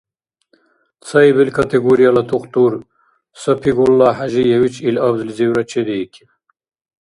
[1.05, 2.71] Цаибил категорияла тухтур
[3.41, 6.29] Сапигуллагь Хӏяжиевич ил абзлизивра чедиикиб.